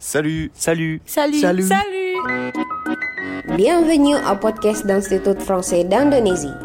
[0.00, 1.44] Salut, salut, Salut.
[1.44, 1.68] Salut.
[1.68, 2.24] Salut.
[3.52, 6.56] Bienvenue au podcast d'Institut Français d'Indonésie.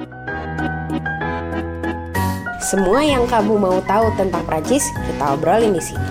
[2.63, 6.07] Semua yang kamu mau tahu tentang Prancis, kita obrolin di sini.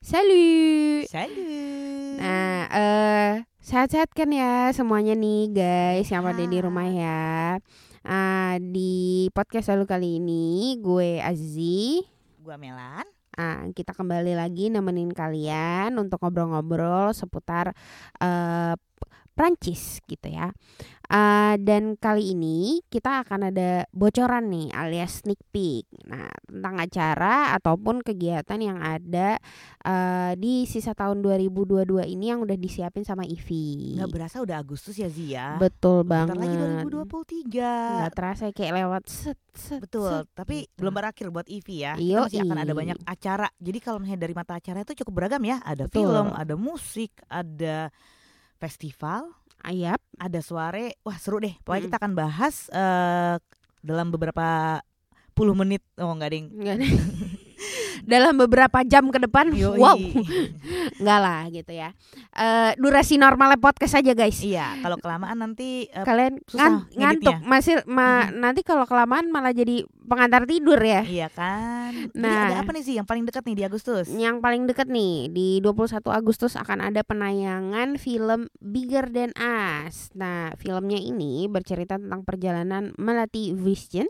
[0.00, 1.04] Salut.
[1.12, 2.16] Salut.
[2.16, 3.32] Nah, eh
[3.68, 7.60] sehat-sehat kan ya semuanya nih guys yang pada di rumah ya.
[8.00, 12.00] Ah, di podcast lalu kali ini gue Azizi.
[12.40, 13.15] Gua Melan.
[13.36, 17.76] Ah, kita kembali lagi nemenin kalian untuk ngobrol-ngobrol seputar
[18.16, 18.72] eh
[19.36, 20.48] Prancis gitu ya.
[21.06, 25.86] Ah, dan kali ini kita akan ada bocoran nih alias sneak peek.
[26.10, 29.38] Nah, tentang acara ataupun kegiatan yang ada
[29.86, 33.94] eh di sisa tahun 2022 ini yang udah disiapin sama Ivi.
[33.94, 35.54] Nggak berasa udah Agustus ya Zia.
[35.62, 36.42] Betul Bentar banget.
[36.42, 36.56] lagi
[36.90, 37.98] 2023.
[38.02, 40.78] Nggak terasa kayak lewat set, set, Betul, set tapi gitu.
[40.82, 41.94] belum berakhir buat Ivi ya.
[41.94, 42.10] Yoi.
[42.10, 43.46] Kita masih akan ada banyak acara.
[43.62, 45.62] Jadi kalau misalnya dari mata acara itu cukup beragam ya.
[45.62, 46.02] Ada Betul.
[46.02, 47.94] film, ada musik, ada
[48.56, 50.00] festival, Ayap.
[50.16, 50.96] ada soare.
[51.02, 51.52] Wah seru deh.
[51.60, 51.86] Pokoknya Mm.
[51.86, 53.36] kita akan bahas eh,
[53.80, 54.80] dalam beberapa
[55.32, 55.84] puluh menit.
[55.96, 56.46] Oh enggak ding.
[56.50, 56.86] Nggak ada.
[58.06, 59.80] Dalam beberapa jam ke depan, Yoi.
[59.80, 59.96] wow,
[61.02, 61.90] nggak lah gitu ya.
[62.30, 64.38] Eh durasi normalnya podcast aja guys.
[64.38, 69.50] Iya, kalau kelamaan nanti eh, Kalian susah ngan- ngantuk, masih ma- nanti kalau kelamaan malah
[69.50, 71.02] jadi pengantar tidur ya.
[71.02, 72.10] Iya kan.
[72.10, 72.54] Jadi Nah.
[72.54, 74.06] ada apa nih sih yang paling dekat nih di Agustus?
[74.08, 80.14] Yang paling deket nih di 21 Agustus akan ada penayangan film Bigger Than Us.
[80.14, 84.06] Nah, filmnya ini bercerita tentang perjalanan Melati Vision.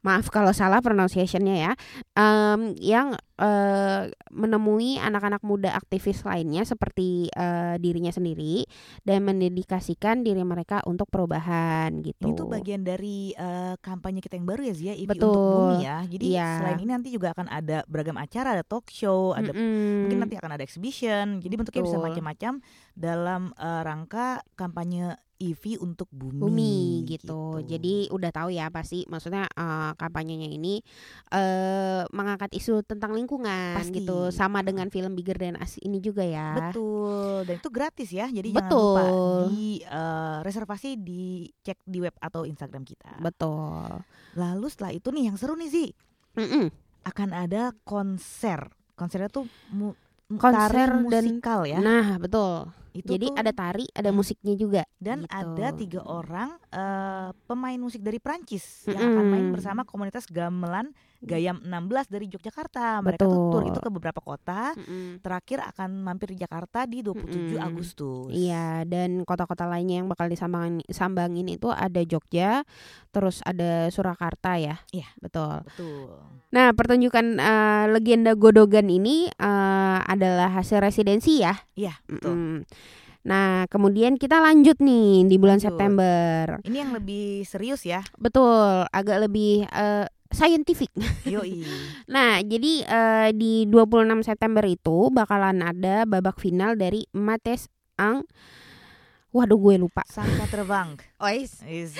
[0.00, 1.72] Maaf kalau salah pronunciationnya ya.
[2.16, 8.68] Em, yang eh, menemui anak-anak muda aktivis lainnya seperti eh, dirinya sendiri
[9.02, 12.28] dan mendedikasikan diri mereka untuk perubahan gitu.
[12.28, 15.32] Ini tuh bagian dari eh, kampanye kita yang baru ya Zia, Ivi Betul.
[15.32, 15.98] untuk bumi ya.
[16.04, 16.48] Jadi Iya.
[16.60, 20.04] selain ini nanti juga akan ada beragam acara, ada talk show, ada Mm-mm.
[20.06, 21.40] mungkin nanti akan ada exhibition.
[21.40, 22.06] Jadi bentuknya bisa Betul.
[22.12, 22.52] macam-macam
[22.92, 26.36] dalam eh, rangka kampanye Ivi untuk bumi.
[26.36, 26.74] bumi
[27.04, 27.64] gitu.
[27.64, 30.84] Jadi udah tahu ya pasti maksudnya eh, kampanyenya ini
[31.30, 33.96] eh mengangkat isu tentang lingkungan Pasti.
[33.98, 34.28] gitu.
[34.28, 36.54] Sama dengan film Bigger Than Us ini juga ya.
[36.60, 38.28] Betul, dan itu gratis ya.
[38.28, 38.60] Jadi Betul.
[38.60, 39.02] jangan lupa
[39.48, 43.16] di eh, reservasi dicek di web atau Instagram kita.
[43.18, 44.04] Betul.
[44.32, 45.86] Lalu setelah itu nih yang seru nih Zi,
[46.36, 46.68] Mm-mm.
[47.02, 48.68] akan ada konser.
[48.92, 49.96] Konsernya tuh mu-
[50.30, 51.80] Konser tari dan- musikal ya.
[51.80, 52.70] Nah, betul.
[52.92, 54.16] Itu Jadi tuh- ada tari, ada Hmm.
[54.16, 54.82] musiknya juga.
[55.00, 55.32] dan gitu.
[55.32, 61.60] ada tiga orang eh, pemain musik dari Prancis yang akan main bersama komunitas gamelan Gayam
[61.60, 63.04] 16 dari Yogyakarta.
[63.04, 63.68] Mereka tuh tur Betul.
[63.68, 64.72] itu ke beberapa kota.
[64.72, 65.20] Mm-mm.
[65.20, 67.60] Terakhir akan mampir di Jakarta di 27 Mm-mm.
[67.60, 68.32] Agustus.
[68.32, 72.64] Iya, dan kota-kota lainnya yang bakal disambangin sambangin itu ada Jogja,
[73.12, 74.80] terus ada Surakarta ya.
[74.96, 75.12] Iya.
[75.20, 75.60] Betul.
[75.68, 76.24] Betul.
[76.50, 81.52] Nah, pertunjukan eh, legenda Godogan ini eh, adalah hasil residensi ya.
[81.76, 82.32] Iya, betul.
[82.32, 82.60] Mm.
[83.20, 85.76] Nah, kemudian kita lanjut nih di bulan Lanjut.
[85.76, 86.64] September.
[86.64, 88.00] Ini yang lebih serius ya.
[88.16, 90.90] Betul, agak lebih eh, scientific.
[91.26, 91.62] Yoi.
[92.14, 98.26] Nah, jadi eh, di 26 September itu bakalan ada babak final dari Mates Ang
[99.30, 100.02] Waduh, gue lupa.
[100.10, 100.98] Sangka terbang.
[101.22, 101.62] Ois.
[101.62, 101.94] Is-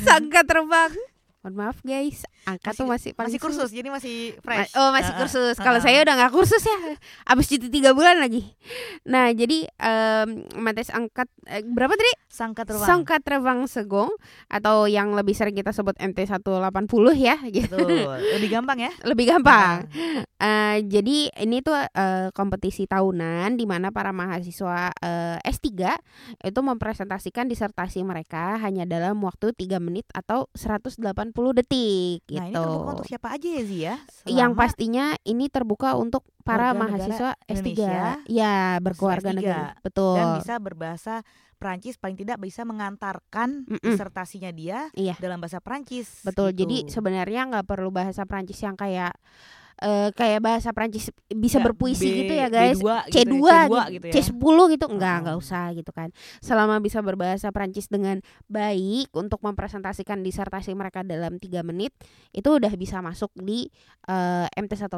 [0.06, 0.94] Sangka terbang.
[1.46, 3.54] Mohon maaf guys, angka Masih- tuh masih paling masih sulit.
[3.54, 4.74] kursus, jadi masih Ma- fresh.
[4.74, 5.54] Oh masih Heeh, kursus.
[5.56, 5.86] Kalau heeh.
[5.86, 6.74] saya udah nggak kursus ya,
[7.24, 8.42] abis cuti tiga bulan lagi.
[9.06, 12.10] Nah jadi em, Mates angkat eh, berapa tadi?
[12.26, 12.82] Sangka terbang.
[12.84, 14.10] Sangka terbang segong
[14.48, 16.82] atau yang lebih sering kita sebut MT 180
[17.16, 17.78] ya, gitu.
[17.78, 18.18] Betul.
[18.34, 18.90] Lebih gampang ya.
[19.06, 19.86] Lebih gampang.
[20.36, 25.70] Eh, jadi ini tuh eh, kompetisi tahunan di mana para mahasiswa eh, S3
[26.42, 32.36] itu mempresentasikan disertasi mereka hanya dalam waktu 3 menit atau 180 detik gitu.
[32.36, 33.94] Nah, ini terbuka untuk siapa aja ya Zi ya?
[34.24, 40.14] yang Selama pastinya ini terbuka untuk para mahasiswa S3 Indonesia, ya berkeluarga S3, negara betul
[40.14, 41.14] dan bisa berbahasa
[41.56, 43.80] Prancis paling tidak bisa mengantarkan Mm-mm.
[43.82, 45.16] disertasinya dia Iya.
[45.16, 46.20] dalam bahasa Prancis.
[46.22, 46.62] betul gitu.
[46.62, 49.16] jadi sebenarnya nggak perlu bahasa Prancis yang kayak
[49.78, 53.46] eh, kayak bahasa Prancis bisa Ya, berpuisi B- gitu ya guys B2 C2 gitu gitu,
[53.46, 54.14] ya, C2 gitu ya.
[54.14, 55.20] C10 gitu enggak Heeh.
[55.20, 56.08] enggak usah gitu kan
[56.38, 61.92] selama bisa berbahasa Prancis dengan baik untuk mempresentasikan disertasi mereka dalam tiga menit
[62.30, 63.68] itu udah bisa masuk di
[64.04, 64.96] eh, MT 180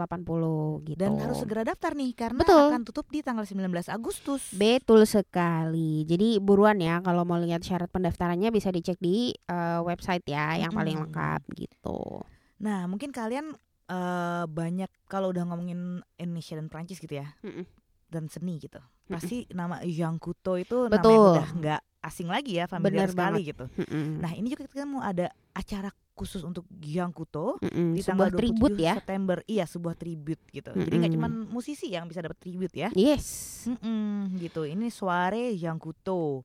[0.87, 2.71] gitu Dan harus segera daftar nih karena Betul.
[2.71, 4.53] akan tutup di tanggal 19 Agustus.
[4.53, 6.03] Betul sekali.
[6.05, 10.71] Jadi buruan ya kalau mau lihat syarat pendaftarannya bisa dicek di eh, website ya yang
[10.71, 12.23] paling lengkap gitu.
[12.59, 13.55] Nah, mungkin kalian
[13.89, 17.33] eh, banyak kalau udah ngomongin Indonesia dan Prancis gitu ya.
[17.43, 17.65] Mm-mm.
[18.09, 18.81] Dan seni gitu.
[19.09, 21.13] Pasti nama Jean Coutu itu nama Betul.
[21.13, 23.65] yang udah nggak asing lagi ya, familiar Bener sekali gitu.
[23.69, 24.21] Mm-mm.
[24.21, 25.89] Nah, ini juga kita mau ada acara
[26.19, 28.95] khusus untuk Giang Kuto Mm-mm, di sebuah tanggal 27 tribut ya.
[28.99, 29.37] September.
[29.47, 30.71] Iya, sebuah tribute gitu.
[30.75, 32.89] Jadi nggak cuma musisi yang bisa dapat tribute ya.
[32.93, 33.27] Yes.
[33.71, 34.67] Mm-mm, gitu.
[34.67, 36.43] Ini Soare Jean Coutu.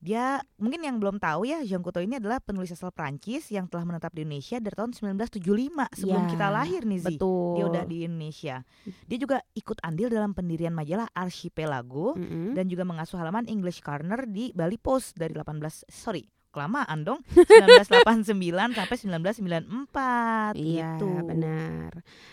[0.00, 3.84] Dia mungkin yang belum tahu ya, Jean Coutu ini adalah penulis asal Prancis yang telah
[3.84, 7.20] menetap di Indonesia dari tahun 1975 sebelum Ya, kita lahir nih Zi.
[7.20, 7.60] Betul.
[7.60, 8.56] Dia udah di Indonesia.
[9.04, 12.56] Dia juga ikut andil dalam pendirian majalah Archipelago Mm-mm.
[12.56, 15.60] dan juga mengasuh halaman English Corner di Bali Post dari 18
[15.92, 21.06] sorry kelamaan dong 1989 sampai 1994 Iya gitu.
[21.24, 21.90] benar.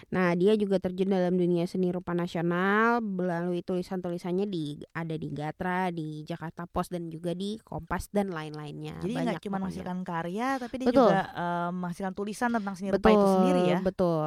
[0.10, 5.94] Nah dia juga terjun dalam dunia seni rupa nasional melalui tulisan-tulisannya di ada di Gatra,
[5.94, 8.98] di Jakarta Post dan juga di Kompas dan lain-lainnya.
[9.00, 11.10] Jadi nggak cuma menghasilkan karya, tapi dia Betul.
[11.10, 13.80] juga eh, menghasilkan tulisan tentang seni rupa betul itu sendiri ya.
[13.80, 14.26] Betul.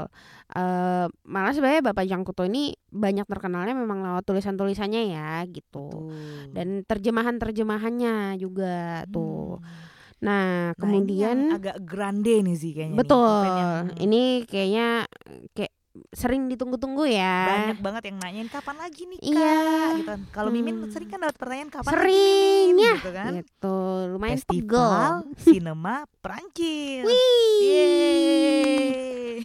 [0.55, 5.89] Eh, malah sebenarnya Bapak Jangkuto ini banyak terkenalnya memang lewat tulisan-tulisannya ya gitu.
[5.89, 6.53] Betul.
[6.53, 9.59] Dan terjemahan-terjemahannya juga tuh.
[9.63, 9.89] Hmm.
[10.21, 12.93] Nah, Nah, ini yang kemudian agak grande nih sih kayaknya.
[12.93, 13.01] nih.
[13.01, 13.25] betul.
[13.25, 14.87] Event yang Ini kayaknya
[15.57, 15.73] kayak
[16.11, 17.67] sering ditunggu-tunggu ya.
[17.67, 19.59] banyak banget yang nanyain kapan lagi nih kak Iya.
[19.99, 20.15] gitu.
[20.31, 20.91] Kalau Mimin Hmm.
[20.91, 22.31] sering kan dapat pertanyaan kapan Sering lagi
[22.69, 23.33] Mimin ya, gitu kan.
[23.37, 23.77] Gitu,
[24.09, 25.13] lumayan Festival pegel.
[25.45, 27.03] Sinema Prancis.
[27.03, 27.59] Wih.
[27.61, 29.43] Yeay.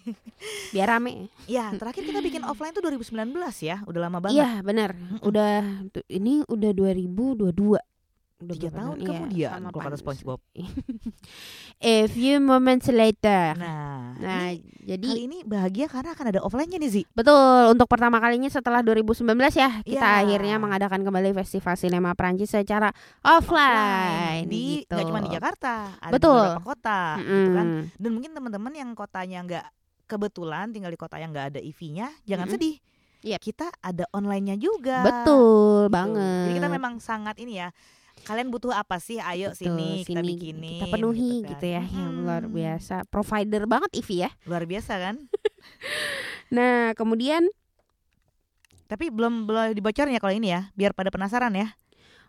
[0.70, 1.34] Biar rame.
[1.46, 3.82] Ya, terakhir kita bikin offline tuh 2019 ya.
[3.84, 4.38] Udah lama banget.
[4.38, 4.94] Iya, benar.
[5.22, 5.66] Udah
[6.06, 7.82] ini udah 2022.
[8.46, 10.40] Udah Tiga tahun Iya, kemudian sama kalau kata SpongeBob.
[11.82, 13.54] A few moments later.
[13.56, 17.02] Nah, Nah, ini jadi kali ini bahagia karena akan ada offline-nya nih Zi.
[17.12, 17.36] betul
[17.68, 20.24] untuk pertama kalinya setelah 2019 ya kita Iya.
[20.24, 24.94] akhirnya mengadakan kembali festival sinema Prancis secara offline, di gitu.
[24.94, 26.32] nggak cuma di Jakarta, ada Betul.
[26.32, 27.68] di beberapa kota gitu kan.
[27.92, 29.66] Dan mungkin teman-teman yang kotanya nggak
[30.06, 32.56] kebetulan tinggal di kota yang nggak ada EV-nya, jangan Mm-mm.
[32.56, 32.76] sedih.
[33.26, 33.40] Yep.
[33.42, 35.02] Kita ada online-nya juga.
[35.02, 35.92] Betul gitu.
[35.92, 36.46] banget.
[36.46, 37.70] Jadi kita memang sangat ini ya.
[38.26, 39.18] Kalian butuh apa sih?
[39.18, 40.72] Ayo Betul, sini, kita sini bikinin.
[40.76, 41.50] kita penuhi kan.
[41.54, 45.16] gitu ya yang luar biasa provider banget Ivi ya Luar biasa kan?
[46.56, 47.46] nah kemudian
[48.86, 51.74] Tapi belum belum dibocornya kalau ini ya, biar pada penasaran ya.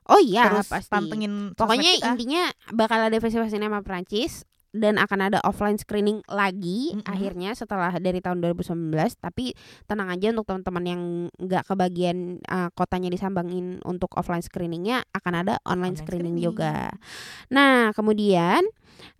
[0.06, 2.08] oh iya Terus pasti pantengin pokoknya kita.
[2.12, 4.44] intinya bakal ada festival sinema Prancis
[4.76, 7.08] dan akan ada offline screening lagi Mm-mm.
[7.08, 9.56] akhirnya setelah dari tahun 2019 tapi
[9.88, 11.02] tenang aja untuk teman-teman yang
[11.40, 16.46] nggak kebagian uh, kotanya disambangin untuk offline screeningnya akan ada online, Online screening, screening.
[16.52, 16.74] juga
[17.48, 18.62] nah kemudian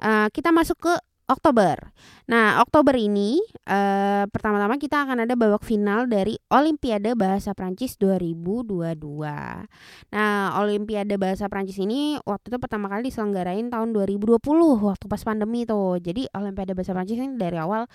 [0.05, 0.95] uh, kita masuk ke
[1.27, 1.91] Oktober.
[2.31, 8.95] Nah, Oktober ini eh, pertama-tama kita akan ada babak final dari Olimpiade Bahasa Prancis 2022.
[10.15, 14.39] Nah, Olimpiade Bahasa Prancis ini waktu itu pertama kali diselenggarain tahun 2020
[14.87, 15.99] waktu pas pandemi tuh.
[15.99, 17.91] Jadi Olimpiade Bahasa Prancis ini dari awal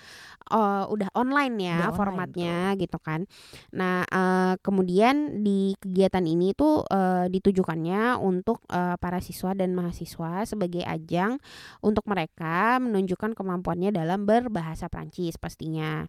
[0.52, 3.24] eh, udah online ya Udah online formatnya gitu kan.
[3.72, 10.44] Nah, eh, kemudian di kegiatan ini tuh eh, ditujukannya untuk eh, para siswa dan mahasiswa
[10.44, 11.40] sebagai ajang
[11.80, 16.02] untuk mereka menunjukkan kemampuannya dalam berbahasa Prancis pastinya.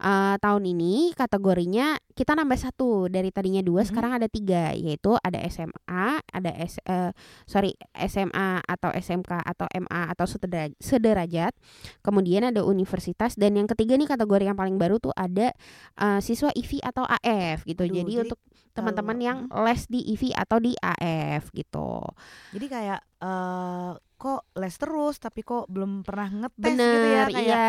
[0.00, 3.88] Eh, tahun ini kategorinya kita nambah satu dari tadinya dua Mhm.
[3.92, 7.12] sekarang ada tiga yaitu ada SMA, ada S, eh,
[7.44, 10.24] sorry SMA atau SMK atau MA atau
[10.80, 11.52] sederajat.
[12.00, 15.52] Kemudian ada universitas dan yang ketiga nih kategori yang paling baru tuh ada
[16.00, 17.84] eh, siswa IV atau AF gitu.
[17.84, 18.40] Aduh, jadi, jadi untuk
[18.74, 22.02] teman-teman kalau- yang les di IV atau di AF gitu.
[22.52, 27.44] Jadi kayak eh kok les terus tapi kok belum pernah ngetes Bener, gitu ya kayak
[27.44, 27.66] iya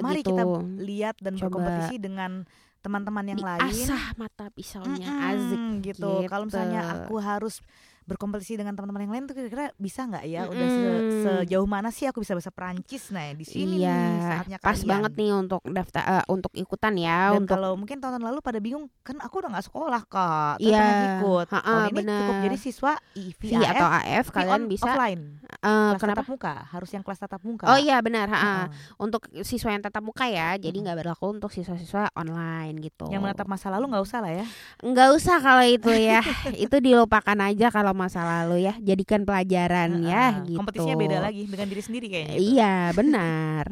[0.00, 0.30] mari gitu.
[0.32, 0.42] kita
[0.80, 2.32] lihat dan Coba berkompetisi dengan
[2.80, 3.60] teman-teman yang lain.
[3.68, 6.24] Diasah mata pisaunya Mm-mm, Azik gitu.
[6.26, 6.56] Kalau gitu.
[6.56, 7.60] misalnya aku harus
[8.02, 10.44] berkompetisi dengan teman-teman yang lain tuh kira-kira bisa nggak ya?
[10.44, 11.22] Udah se- Mm-mm.
[11.22, 13.10] sejauh mana sih aku bisa bahasa Prancis?
[13.10, 14.88] Nah, di sini iya, nih saatnya pas kalian.
[14.88, 18.58] banget nih untuk daftar eh, untuk ikutan ya Dan untuk kalau mungkin tahun lalu pada
[18.58, 21.46] bingung, kan aku udah nggak sekolah kak, tapi Iya, pengen ikut.
[21.48, 22.02] ha-ha, Tahun ini cukup
[22.32, 22.44] bener.
[22.44, 26.16] jadi siswa IV, atau AF kalian on- bisa offline, eh, kelas kenapa?
[26.16, 27.64] tatap muka, harus yang kelas tatap muka.
[27.66, 28.38] Oh iya benar, ha-ha.
[28.40, 28.66] Heeh.
[28.98, 33.06] untuk siswa yang tatap muka ya, jadi nggak berlaku untuk siswa-siswa online gitu.
[33.06, 34.46] Yang menatap masa lalu nggak usah lah ya.
[34.80, 36.20] nggak usah kalau itu ya,
[36.58, 40.46] itu dilupakan aja kalau masa lalu ya, jadikan pelajaran ya Heeh.
[40.54, 40.58] gitu.
[40.60, 42.34] Kompetisinya beda lagi dengan diri sendiri kayaknya.
[42.36, 42.44] gitu.
[42.54, 43.64] Iya benar.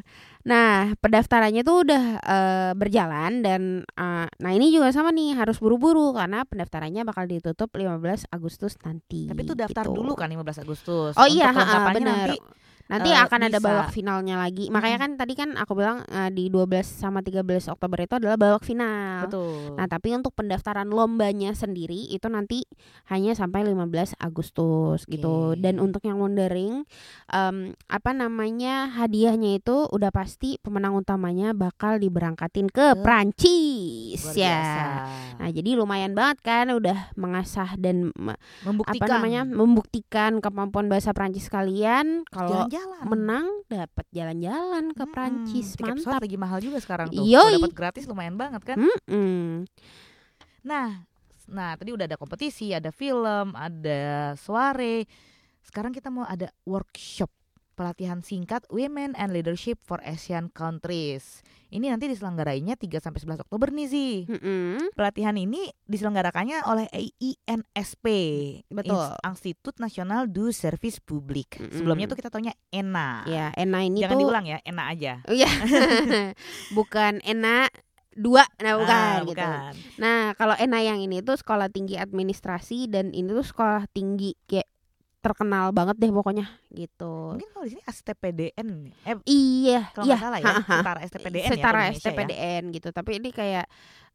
[0.48, 6.14] Nah pendaftarannya tuh udah eh, berjalan dan eh, nah ini juga sama nih harus buru-buru
[6.16, 9.28] karena pendaftarannya bakal ditutup 15 Agustus nanti.
[9.28, 9.96] Tapi itu daftar gitu.
[9.98, 11.12] dulu kan 15 Agustus.
[11.16, 11.52] Oh Untuk iya,
[11.92, 12.32] benar.
[12.32, 12.38] nanti
[12.88, 13.66] Nanti eh, akan ada bisa.
[13.68, 14.72] babak finalnya lagi.
[14.72, 18.64] Makanya kan tadi kan aku bilang eh, di 12 sama 13 Oktober itu adalah babak
[18.64, 19.28] final.
[19.28, 19.76] betul.
[19.76, 22.64] Nah, tapi untuk pendaftaran lombanya sendiri itu nanti
[23.12, 25.52] hanya sampai 15 Agustus gitu.
[25.52, 25.60] Oke.
[25.60, 26.88] Dan untuk yang wondering
[27.28, 35.04] em, apa namanya hadiahnya itu udah pasti pemenang utamanya bakal diberangkatin ke Ke Prancis ya.
[35.36, 41.10] Nah, jadi lumayan banget kan udah mengasah dan me- Membuktikan apa namanya membuktikan kemampuan bahasa
[41.12, 43.04] Prancis kalian kalau jalan-jalan.
[43.06, 47.24] menang dapat jalan-jalan ke Mm-mm, Prancis tiket pesawat mantap lagi mahal juga sekarang tuh.
[47.26, 48.76] Dapat gratis lumayan banget kan.
[48.78, 49.66] Mm-mm.
[50.62, 51.02] Nah,
[51.48, 55.06] nah tadi udah ada kompetisi, ada film, ada soare.
[55.62, 57.28] Sekarang kita mau ada workshop
[57.78, 61.46] pelatihan singkat Women and Leadership for Asian Countries.
[61.68, 64.12] Ini nanti diselenggarainya 3 sampai 11 Oktober nih sih.
[64.24, 64.90] Mm-mm.
[64.90, 68.04] Pelatihan ini diselenggarakannya oleh INSP,
[68.66, 68.96] Betul.
[68.96, 71.60] Ins- Institut Nasional du Service Public.
[71.60, 71.70] Mm-mm.
[71.70, 73.22] Sebelumnya tuh kita taunya ENA.
[73.24, 75.12] ya Ena ini Jangan tuh diulang ya, ENA aja.
[75.22, 75.46] Oh, Iya.
[76.72, 77.68] bukan Ena
[78.18, 79.28] dua nah bukan Ah, gitu.
[79.30, 79.72] bukan.
[79.96, 84.66] Nah, kalau ENA yang ini tuh sekolah tinggi administrasi dan ini tuh sekolah tinggi kayak
[85.18, 87.34] terkenal banget deh pokoknya gitu.
[87.34, 88.68] Mungkin kalau di sini STPDN.
[89.02, 90.16] Eh, Iya, kalau iya.
[90.16, 90.76] salah ya, ha-ha.
[90.78, 91.50] setara STPDN ya.
[91.58, 91.98] Setara Indonesia ya.
[91.98, 93.66] STPDN gitu, tapi ini kayak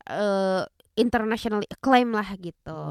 [0.08, 0.64] eh
[0.96, 2.82] internationally acclaim lah gitu.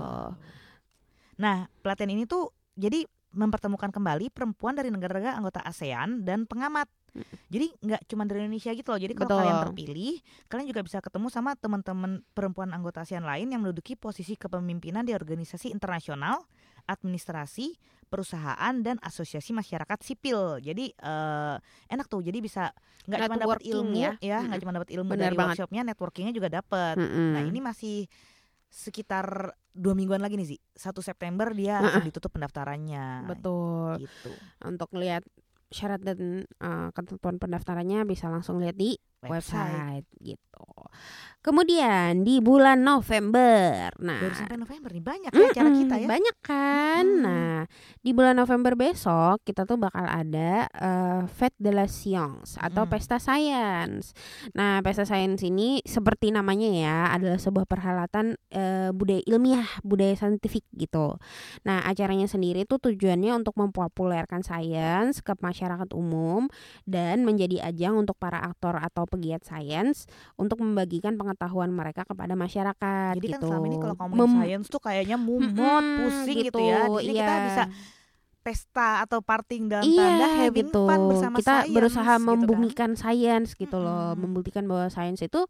[1.41, 6.85] Nah, pelatihan ini tuh jadi mempertemukan kembali perempuan dari negara-negara anggota ASEAN dan pengamat.
[7.53, 9.01] Jadi nggak cuma dari Indonesia gitu loh.
[9.01, 9.41] Jadi kalau Betul.
[9.41, 10.15] kalian terpilih,
[10.49, 15.13] kalian juga bisa ketemu sama teman-teman perempuan anggota ASEAN lain yang menduduki posisi kepemimpinan di
[15.17, 16.45] organisasi internasional,
[16.87, 17.75] administrasi,
[18.13, 20.61] perusahaan dan asosiasi masyarakat sipil.
[20.61, 21.57] Jadi eh,
[21.89, 22.21] enak tuh.
[22.21, 22.71] Jadi bisa
[23.09, 24.13] nggak cuma dapat ilmu ya.
[24.21, 24.63] ya, nggak Mm-mm.
[24.63, 25.49] cuma dapat ilmu Benar dari banget.
[25.57, 26.95] workshopnya, networkingnya juga dapat.
[27.01, 27.29] Mm-mm.
[27.35, 27.97] Nah ini masih
[28.73, 30.61] sekitar dua mingguan lagi nih sih.
[30.73, 31.89] Satu September dia Heeh.
[31.93, 33.29] akan ditutup pendaftarannya.
[33.29, 34.01] betul.
[34.05, 34.31] Gitu.
[34.65, 35.25] Untuk lihat
[35.73, 40.03] syarat dan eh, ketentuan pendaftarannya bisa langsung lihat di Website.
[40.03, 40.67] website gitu.
[41.43, 43.91] Kemudian di bulan November.
[43.99, 46.07] Nah, Baru sampai November nih banyak ya acara kita ya.
[46.07, 47.03] Banyak kan.
[47.03, 47.23] Mm.
[47.27, 47.59] Nah,
[47.99, 52.91] di bulan November besok kita tuh bakal ada eh, Fête de la Science atau Mm.
[52.95, 54.15] Pesta Sains.
[54.55, 60.63] Nah, Pesta Sains ini seperti namanya ya, adalah sebuah perhelatan eh, budaya ilmiah, budaya saintifik
[60.79, 61.19] gitu.
[61.67, 66.47] Nah, acaranya sendiri tuh tujuannya untuk mempopulerkan sains ke masyarakat umum
[66.87, 70.09] dan menjadi ajang untuk para aktor atau pegiat sains
[70.41, 73.47] untuk membagikan pengetahuan mereka kepada masyarakat Jadi kan gitu.
[73.53, 76.89] selama ini kalau ngomongin sains tuh kayaknya mumot, Mm-mm, pusing gitu, ya.
[76.89, 77.45] Di sini kita iya.
[77.45, 77.63] bisa
[78.43, 80.83] pesta atau partying dalam iya, tanda having gitu.
[80.83, 82.27] fun bersama kita sains berusaha gitu kan.
[82.27, 84.19] membumikan sains gitu loh, Mm-mm.
[84.19, 85.47] membuktikan bahwa sains itu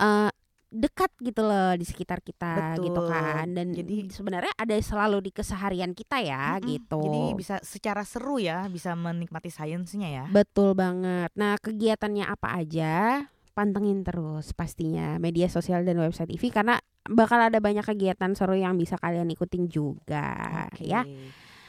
[0.00, 0.30] eh,
[0.70, 3.10] dekat gitu loh di sekitar kita gitu Betul.
[3.10, 3.46] kan.
[3.50, 6.66] Dan Jadi- sebenarnya ada selalu di keseharian kita ya Mm-mm.
[6.70, 7.02] gitu.
[7.02, 10.24] Jadi bisa secara seru ya, bisa menikmati sainsnya ya.
[10.30, 11.34] Betul banget.
[11.34, 13.26] Nah, kegiatannya apa aja?
[13.50, 18.78] Pantengin terus pastinya media sosial dan website TV karena bakal ada banyak kegiatan seru yang
[18.78, 20.86] bisa kalian ikutin juga Oke.
[20.86, 21.02] ya.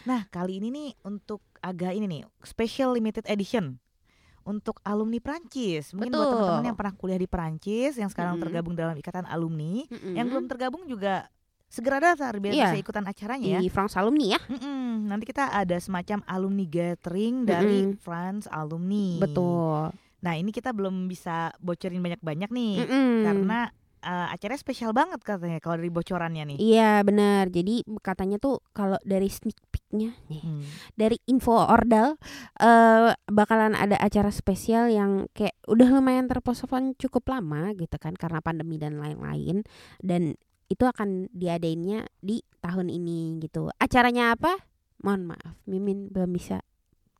[0.06, 3.82] Nah, kali ini nih untuk agak ini nih, special limited edition
[4.44, 5.92] untuk alumni Prancis.
[5.92, 6.34] Mungkin buat Betul.
[6.36, 8.44] teman-teman yang pernah kuliah di Prancis, yang sekarang Mm-mm.
[8.44, 10.14] tergabung dalam ikatan alumni, Mm-mm.
[10.14, 11.30] yang belum tergabung juga
[11.72, 12.66] segera daftar biar Iya.
[12.68, 13.60] bisa ikutan acaranya ya.
[13.60, 14.40] di France Alumni ya.
[14.44, 17.96] Mm-mm, Nanti kita ada semacam alumni gathering dari Mm-mm.
[17.98, 19.24] France alumni.
[19.24, 19.96] Betul.
[20.20, 23.12] Nah ini kita belum bisa bocorin banyak-banyak nih, Mm-mm.
[23.24, 23.60] karena
[24.02, 26.58] eh, acaranya spesial banget katanya kalau dari bocorannya nih.
[26.58, 27.48] Iya benar.
[27.48, 30.62] Jadi katanya tuh kalau dari sneak peeknya nih, Hmm.
[30.94, 32.18] dari info ordal
[32.58, 38.42] eh bakalan ada acara spesial yang kayak udah lumayan terpostpone cukup lama gitu kan karena
[38.42, 39.62] pandemi dan lain-lain
[40.00, 40.34] dan
[40.66, 43.68] itu akan diadainnya di tahun ini gitu.
[43.76, 44.56] Acaranya apa?
[45.04, 46.64] Mohon maaf, Mimin belum bisa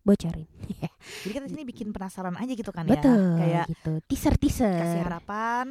[0.02, 0.48] bocorin.
[1.28, 3.12] Jadi kita di sini bikin penasaran aja gitu kan Betul.
[3.12, 3.92] ya, kayak gitu.
[4.08, 4.80] Teaser-teaser.
[4.80, 5.66] kasih harapan.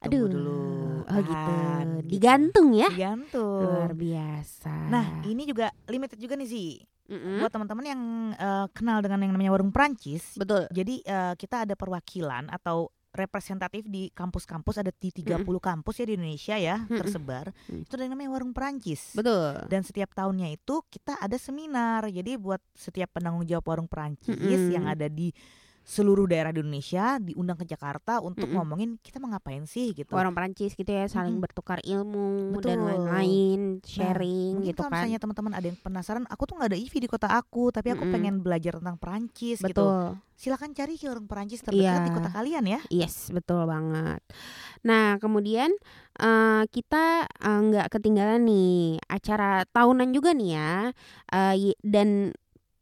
[0.00, 0.32] Tunggu Aduh.
[0.32, 0.60] dulu.
[1.08, 1.32] Oh gitu.
[1.32, 2.08] gitu.
[2.08, 2.88] Digantung ya.
[2.92, 3.64] Digantung.
[3.64, 4.74] Luar biasa.
[4.88, 6.70] Nah ini juga limited juga nih sih
[7.08, 7.40] Mm-mm.
[7.40, 8.02] buat teman-teman yang
[8.36, 10.36] eh, kenal dengan yang namanya warung Prancis.
[10.36, 10.68] betul.
[10.68, 16.14] Jadi eh, kita ada perwakilan atau representatif di kampus-kampus ada di 30 kampus ya di
[16.14, 17.00] Indonesia ya Mm-mm.
[17.00, 17.50] tersebar.
[17.66, 17.82] Mm.
[17.88, 19.16] Itu ada yang namanya warung Prancis.
[19.16, 19.64] Betul.
[19.66, 22.04] Dan setiap tahunnya itu kita ada seminar.
[22.06, 24.70] Jadi buat setiap penanggung jawab warung Prancis Mm-mm.
[24.70, 25.32] yang ada di
[25.88, 28.60] seluruh daerah di Indonesia diundang ke Jakarta untuk Mm-mm.
[28.60, 30.12] ngomongin kita mau ngapain sih gitu.
[30.12, 31.40] orang Perancis gitu ya saling Mm-mm.
[31.40, 32.84] bertukar ilmu dan Betul.
[32.84, 36.68] lain-lain Nah, sharing Mungkin gitu kalau kan misalnya teman-teman ada yang penasaran, aku tuh nggak
[36.68, 38.12] ada IV di kota aku, tapi aku Mm-mm.
[38.12, 39.64] pengen belajar tentang Perancis gitu.
[39.64, 42.06] betul Silakan cari ke warung Perancis terdekat Iya.
[42.06, 42.80] di kota kalian ya.
[42.92, 44.20] yes betul banget
[44.80, 45.72] nah kemudian
[46.14, 50.72] eh, kita eh, nggak ketinggalan nih acara tahunan juga nih ya
[51.54, 52.30] y- dan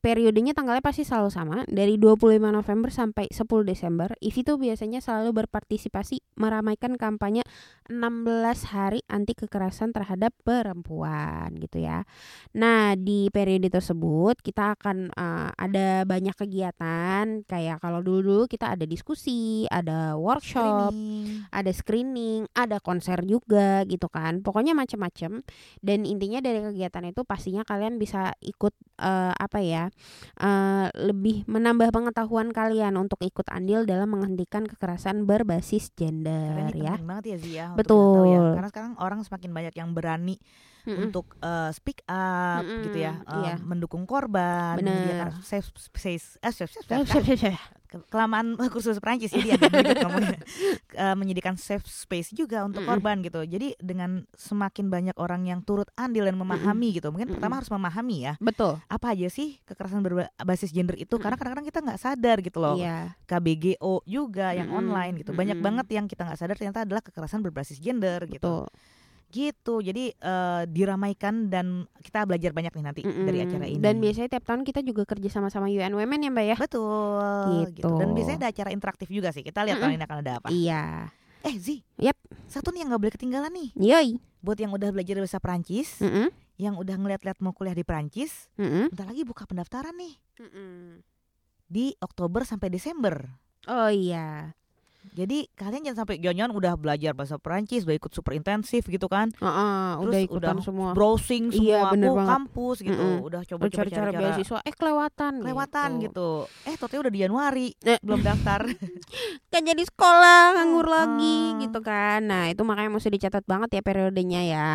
[0.07, 4.15] periodenya tanggalnya pasti selalu sama dari 25 November sampai 10 Desember.
[4.23, 7.43] IVI tuh biasanya selalu berpartisipasi meramaikan kampanye
[7.91, 12.07] 16 hari anti kekerasan terhadap perempuan gitu ya.
[12.55, 18.87] Nah, di periode tersebut kita akan eh, ada banyak kegiatan kayak kalau dulu-dulu kita ada
[18.87, 21.51] diskusi, ada workshop, Screening.
[21.51, 24.39] ada screening, ada konser juga gitu kan.
[24.39, 25.43] Pokoknya macam-macam.
[25.83, 28.71] Dan intinya dari kegiatan itu pastinya kalian bisa ikut
[29.03, 29.91] eh, apa ya?
[30.41, 36.85] Eh, lebih menambah pengetahuan kalian untuk ikut andil dalam menghentikan kekerasan berbasis Karena gender ini
[36.85, 36.97] ya.
[37.01, 38.25] banget ya Zia kita Betul.
[38.31, 38.41] ya.
[38.57, 40.37] Karena sekarang orang semakin banyak yang berani
[40.87, 41.05] Mm-mm.
[41.05, 43.55] untuk eh, speak up Mm-mm, gitu ya, eh, iya.
[43.59, 47.03] mendukung korban, menyediakan safe space, eh, safe siap.
[47.87, 50.39] ke- kelamaan kursus Perancis jadi agak ribet ngomongnya.
[50.93, 52.91] Eh, menyediakan safe space juga untuk Mm-mm.
[52.93, 53.43] korban gitu.
[53.43, 57.11] Jadi dengan semakin banyak orang yang turut andil dan memahami gitu.
[57.11, 57.61] Mungkin pertama Mm-mm.
[57.61, 58.79] harus memahami ya Betul.
[58.87, 62.75] apa aja sih kekerasan berbasis gender itu karena kadang-kadang kita nggak sadar gitu loh.
[62.75, 63.15] Iya.
[63.25, 65.31] KBGO juga yang Mm-mm, online gitu.
[65.31, 65.67] Banyak mm-mm.
[65.67, 68.67] banget yang kita nggak sadar ternyata adalah kekerasan berbasis gender gitu.
[68.67, 68.96] Betul.
[69.27, 69.75] Gitu.
[69.83, 73.49] Jadi eh, diramaikan dan kita belajar banyak nih nanti dari Mm-mm.
[73.51, 73.81] acara ini.
[73.83, 76.57] Dan biasanya tiap tahun kita juga kerja sama-sama UN Women ya Mbak ya.
[76.57, 77.91] betul Gitu.
[77.99, 79.43] Dan biasanya ada acara interaktif juga sih.
[79.43, 80.49] Kita lihat tahun ini akan ada apa.
[80.49, 81.11] Iya.
[81.47, 82.19] Eh Zi, Yap.
[82.51, 83.69] satu nih yang nggak boleh ketinggalan nih.
[83.79, 84.09] Yoi.
[84.43, 86.27] Buat yang udah belajar bahasa Perancis, Mm-mm.
[86.59, 88.91] yang udah ngeliat-liat mau kuliah di Perancis, Mm-mm.
[88.91, 91.03] bentar lagi buka pendaftaran nih Mm-mm.
[91.71, 93.31] di Oktober sampai Desember.
[93.71, 94.55] Oh iya.
[95.17, 99.33] Jadi kalian jangan sampai jangan udah belajar bahasa Perancis, udah ikut super intensif gitu kan,
[99.33, 100.89] Heeh, Terus udah ikutan udah semua.
[100.93, 102.31] browsing Iya, semua bener aku banget.
[102.31, 103.17] kampus gitu, Mm-mm.
[103.19, 106.29] udah Udah coba-coba cari-cari cara-cara beasiswa eh kelewatan kelewatan gitu.
[106.63, 107.99] Eh, totalnya udah di Januari Eh.
[107.99, 108.61] belum daftar.
[109.51, 110.97] Kan jadi sekolah nganggur Mm-mm.
[110.99, 112.21] lagi gitu kan.
[112.23, 114.73] Nah, itu makanya mesti dicatat banget ya periodenya ya.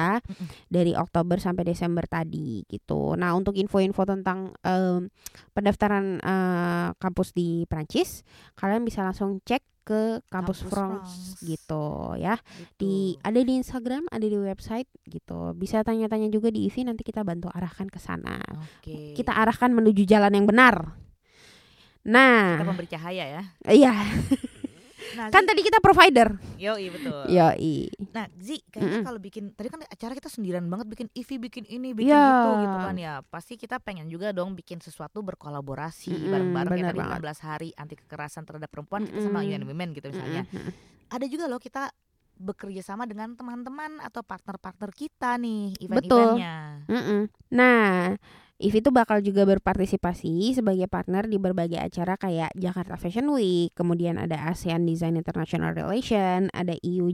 [0.68, 3.14] Dari Oktober sampai Desember tadi gitu.
[3.14, 5.06] Nah, untuk info-info tentang em,
[5.52, 12.38] pendaftaran eh, kampus di Prancis, kalian bisa langsung cek ke kampus, Kampus gitu ya.
[12.38, 12.78] Gitu.
[12.78, 12.94] Di
[13.26, 15.52] ada di Instagram, ada di website gitu.
[15.58, 18.38] Bisa tanya-tanya juga di Ivi nanti kita bantu arahkan ke sana.
[18.80, 19.18] Oke.
[19.18, 20.96] Kita arahkan menuju jalan yang benar.
[22.02, 23.44] Nah, Kita pemberi cahaya ya.
[23.70, 23.94] iya,
[25.12, 26.38] Nah, kan tadi kita provider.
[26.56, 27.26] yoi betul.
[27.28, 27.90] Yoi.
[28.12, 29.06] Nah, Zi, kayaknya Mm-mm.
[29.06, 32.22] kalau bikin tadi kan acara kita sendirian banget bikin EV, bikin ini, bikin Ya.
[32.38, 33.14] gitu gitu kan ya.
[33.24, 37.42] Pasti kita pengen juga dong bikin sesuatu berkolaborasi bareng-bareng kayak bener tadi banget.
[37.42, 39.42] 14 hari anti kekerasan terhadap perempuan kita sama.
[39.42, 40.46] UN Women gitu misalnya.
[40.48, 40.72] Mm-mm.
[41.10, 41.90] Ada juga loh kita
[42.34, 45.86] bekerja sama dengan teman-teman atau partner-partner kita nih Betul.
[46.40, 46.56] event-eventnya.
[46.88, 47.22] Mm-mm.
[47.52, 48.18] Nah,
[48.62, 54.22] Ivi tuh bakal juga berpartisipasi sebagai partner di berbagai acara kayak Jakarta Fashion Week, kemudian
[54.22, 57.10] ada ASEAN Design International Relation, ada EU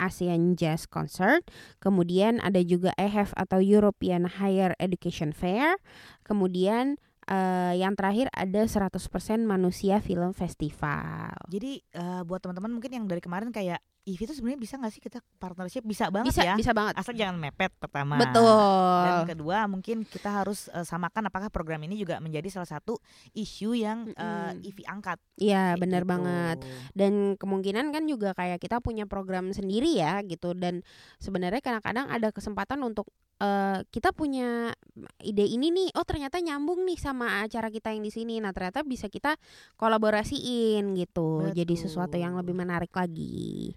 [0.00, 1.44] ASEAN Jazz Concert,
[1.76, 5.76] kemudian ada juga EHF atau European Higher Education Fair,
[6.24, 6.96] kemudian
[7.28, 8.96] eh, yang terakhir ada 100%
[9.44, 11.36] Manusia Film Festival.
[11.52, 15.02] Jadi eh, buat teman-teman mungkin yang dari kemarin kayak EV itu sebenarnya bisa nggak sih
[15.04, 16.54] kita partnership bisa banget Bisa ya.
[16.56, 16.96] bisa banget.
[16.96, 18.16] Asal jangan mepet pertama.
[18.16, 19.04] Betul.
[19.04, 22.96] Dan kedua mungkin kita harus eh, samakan apakah program ini juga menjadi salah satu
[23.36, 24.64] isu yang eh, Mm-mm.
[24.64, 25.18] EV angkat.
[25.36, 26.10] Iya, benar gitu.
[26.10, 26.56] banget.
[26.96, 30.80] dan kemungkinan kan juga kayak kita punya program sendiri ya gitu dan
[31.18, 33.06] sebenarnya kadang-kadang ada kesempatan untuk
[33.38, 34.72] eh, kita punya
[35.20, 38.82] ide ini nih oh ternyata nyambung nih sama acara kita yang di sini nah ternyata
[38.82, 39.36] bisa kita
[39.78, 42.62] kolaborasiin gitu jadi sesuatu yang lebih Betul.
[42.66, 43.74] menarik lagi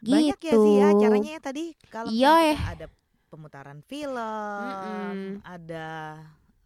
[0.00, 2.58] Banyak ya gitu sih ya caranya ya tadi kalau Iya, eh.
[2.58, 2.86] ada
[3.26, 4.16] pemutaran film,
[4.64, 5.38] Mm-mm.
[5.40, 5.88] ada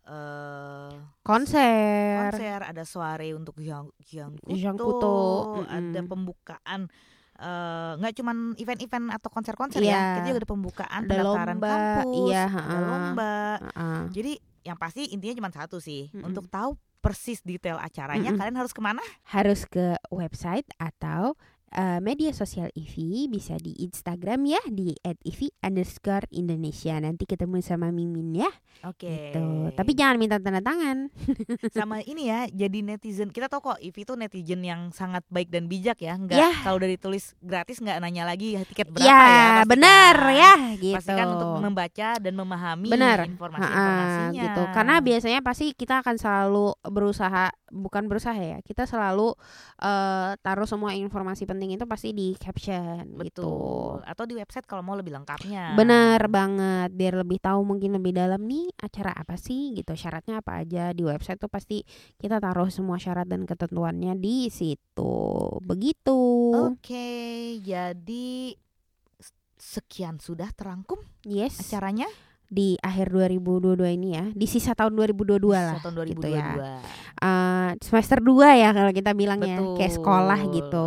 [0.04, 0.92] eh
[1.24, 4.36] konser, konser, ada soare untuk yang yang
[4.74, 6.86] kuto, ada pembukaan
[7.34, 9.90] eh, nggak cuman event-event atau konser-konser Iya.
[9.90, 12.78] ya, kita juga ada pembukaan Ada pendaftaran lomba, kampus, iya, ada ha-ha.
[12.86, 13.36] lomba.
[13.58, 14.02] Heeh.
[14.12, 16.30] Jadi yang pasti intinya cuma satu sih, Mm-mm.
[16.30, 18.38] untuk tahu persis detail acaranya Mm-mm.
[18.38, 19.02] kalian harus ke mana?
[19.28, 21.34] harus ke website atau
[21.74, 27.90] eh, media sosial IVI bisa di Instagram ya di @ivi underscore Indonesia nanti ketemu sama
[27.90, 28.50] Mimin ya.
[28.84, 29.32] Oke.
[29.32, 29.72] gitu.
[29.72, 31.08] Tapi jangan minta tanda tangan.
[31.76, 33.32] Sama ini ya jadi netizen.
[33.32, 36.14] Kita tahu kok Ivi tuh netizen yang sangat baik dan bijak ya.
[36.20, 36.50] Nggak Ya.
[36.60, 40.36] kalau udah ditulis gratis nggak nanya lagi tiket berapa ya ya pasti benar kan.
[40.36, 40.94] ya gitu.
[41.00, 44.42] pasti kan untuk membaca dan memahami informasi-informasinya.
[44.44, 44.62] Gitu.
[44.76, 49.34] Karena biasanya pasti kita akan selalu berusaha bukan berusaha ya kita selalu
[49.76, 54.80] eh, taruh semua informasi penting itu pasti di caption gitu betul atau di website kalau
[54.80, 59.74] mau lebih lengkapnya Benar banget, biar lebih tahu mungkin lebih dalam nih acara apa sih
[59.74, 61.82] gitu, syaratnya apa aja di website tuh pasti
[62.14, 65.14] kita taruh semua syarat dan ketentuannya di situ.
[65.58, 66.20] Begitu.
[66.70, 67.10] oke
[67.58, 68.54] jadi
[69.16, 71.58] s- sekian sudah terangkum Yes.
[71.58, 72.06] acaranya
[72.54, 75.82] Di akhir 2022 ini ya, di sisa tahun 2022 lah.
[75.82, 76.78] tahun 2022 gitu ya.
[77.18, 79.74] Eh, semester 2 ya kalau kita bilangnya, Betul.
[79.82, 80.86] kayak sekolah gitu.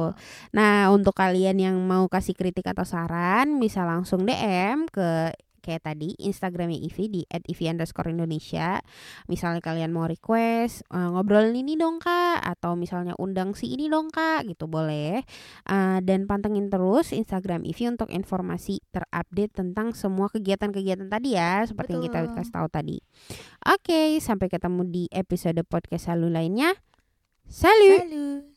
[0.56, 5.36] Nah, untuk kalian yang mau kasih kritik atau saran bisa langsung DM ke
[5.68, 8.80] kayak tadi Instagramnya Ivi di @ivi underscore Indonesia.
[9.28, 14.08] Misalnya kalian mau request uh, ngobrolin ini dong kak, atau misalnya undang si ini dong
[14.08, 15.28] kak, gitu boleh.
[15.68, 22.00] Uh, dan pantengin terus Instagram Ivi untuk informasi terupdate tentang semua kegiatan-kegiatan tadi ya, seperti
[22.00, 22.36] yang kita Betul.
[22.40, 22.98] kasih tahu tadi.
[23.68, 26.72] Oke, sampai ketemu di episode podcast Salu lainnya.
[27.52, 28.08] Salut.
[28.08, 28.57] Salut.